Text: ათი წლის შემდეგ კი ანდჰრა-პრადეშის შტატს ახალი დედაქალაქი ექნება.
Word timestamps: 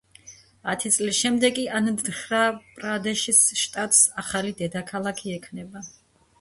ათი 0.71 0.89
წლის 0.95 1.19
შემდეგ 1.25 1.53
კი 1.59 1.65
ანდჰრა-პრადეშის 1.81 3.45
შტატს 3.67 4.03
ახალი 4.25 4.59
დედაქალაქი 4.65 5.39
ექნება. 5.41 5.89